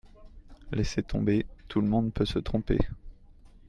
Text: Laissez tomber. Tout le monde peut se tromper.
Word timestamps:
Laissez 0.71 1.03
tomber. 1.03 1.45
Tout 1.67 1.79
le 1.79 1.87
monde 1.87 2.11
peut 2.11 2.25
se 2.25 2.39
tromper. 2.39 2.79